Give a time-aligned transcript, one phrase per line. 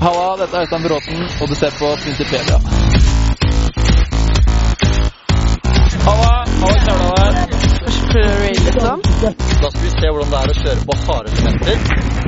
[0.00, 2.58] Halla, dette er Øystein Bråten, og du ser på Prinsipedia.
[6.06, 7.56] Halla, halla, knøla der.
[9.62, 12.25] Da skal vi se hvordan det er å kjøre på harde elementer.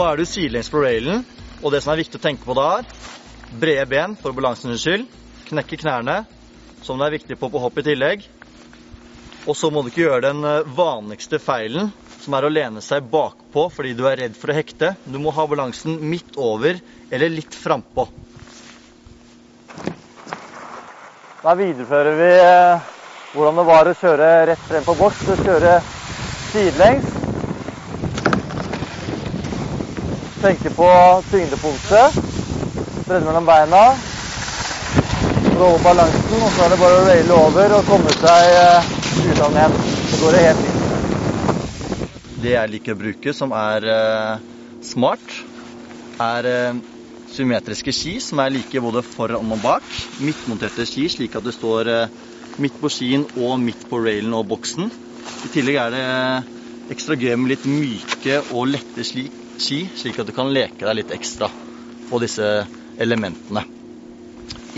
[0.00, 1.26] Nå er du sidelengs på railen,
[1.60, 2.86] og det som er viktig å tenke på da er
[3.60, 5.02] brede ben for balansens skyld,
[5.50, 6.14] knekke knærne,
[6.80, 8.24] som det er viktig på på hopp i tillegg.
[9.44, 13.12] Og så må du ikke gjøre den eh, vanligste feilen, som er å lene seg
[13.12, 14.94] bakpå fordi du er redd for å hekte.
[15.04, 18.08] Du må ha balansen midt over eller litt frampå.
[21.44, 22.92] Da viderefører vi eh,
[23.36, 25.26] hvordan det var å kjøre rett frem på bors.
[25.44, 25.82] kjøre
[26.54, 27.19] sidelengs.
[30.40, 30.86] Tenke på
[31.28, 32.14] tyngdepunktet,
[33.04, 33.80] bredde mellom beina,
[35.52, 38.54] holde balansen, og så er det bare å raile over og komme seg
[39.20, 39.76] ut av den igjen.
[40.08, 40.86] Så går det helt fint.
[42.40, 44.38] Det jeg liker å bruke som er uh,
[44.80, 45.34] smart,
[46.24, 46.80] er uh,
[47.34, 49.84] symmetriske ski som er like både foran og bak.
[50.24, 52.16] Midtmonterte ski slik at det står uh,
[52.64, 54.88] midt på skien og midt på railen og boksen.
[55.44, 56.08] I tillegg er det
[56.96, 59.28] ekstra gøy med litt myke og lette sli
[59.60, 61.50] ski, slik at du kan leke deg litt ekstra
[62.08, 62.46] på disse
[63.00, 63.62] elementene.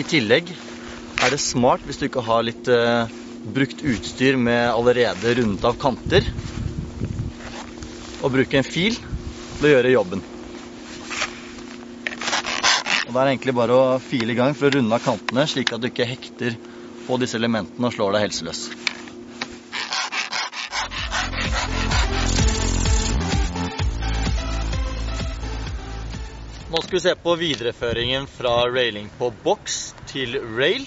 [0.01, 0.53] I tillegg
[1.23, 3.07] er det smart hvis du ikke har litt eh,
[3.43, 6.27] brukt utstyr med allerede rundet av kanter,
[8.23, 8.95] å bruke en fil
[9.59, 10.23] til å gjøre jobben.
[13.03, 15.73] Og Det er egentlig bare å file i gang for å runde av kantene, slik
[15.75, 16.55] at du ikke hekter
[17.03, 18.61] på disse elementene og slår deg helseløs.
[26.73, 29.75] Nå skal vi se på videreføringen fra railing på boks
[30.09, 30.87] til rail.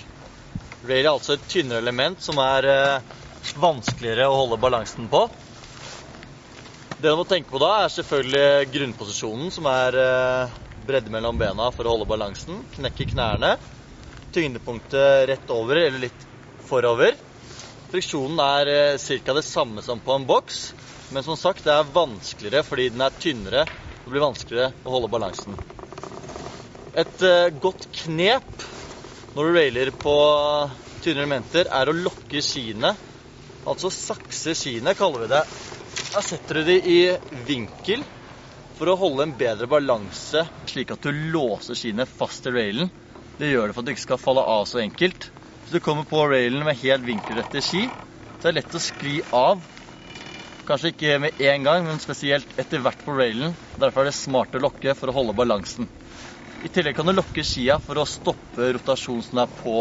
[0.81, 3.11] Rail er altså et tynnere element som er eh,
[3.61, 5.19] vanskeligere å holde balansen på.
[6.97, 10.55] Det du må tenke på da, er selvfølgelig grunnposisjonen, som er eh,
[10.87, 12.63] bredde mellom bena for å holde balansen.
[12.73, 13.53] Knekke knærne.
[14.33, 16.25] Tyngdepunktet rett over eller litt
[16.65, 17.13] forover.
[17.93, 19.37] Friksjonen er eh, ca.
[19.37, 20.65] det samme som på en boks,
[21.13, 23.67] men som sagt, det er vanskeligere fordi den er tynnere.
[24.01, 25.61] Det blir vanskeligere å holde balansen.
[26.95, 28.63] Et eh, godt knep
[29.35, 30.11] når du railer på
[31.03, 32.93] tynne elementer, er å lokke skiene.
[33.67, 35.41] Altså sakse skiene, kaller vi det.
[36.13, 36.99] Da setter du de i
[37.49, 38.05] vinkel
[38.77, 42.93] for å holde en bedre balanse, slik at du låser skiene fast til railen.
[43.35, 45.29] Det gjør det for at du ikke skal falle av så enkelt.
[45.65, 47.89] Hvis du kommer på railen med helt vinkelrette ski,
[48.39, 49.67] så er det lett å skli av.
[50.65, 53.59] Kanskje ikke med en gang, men spesielt etter hvert på railen.
[53.75, 55.91] Derfor er det smart å lokke for å holde balansen.
[56.63, 59.73] I tillegg kan du lokke skia for å stoppe rotasjonen på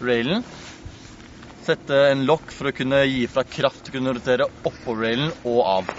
[0.00, 0.44] railen.
[1.64, 5.32] Sette en lokk for å kunne gi fra kraft til å kunne rotere oppå railen
[5.44, 5.92] og av.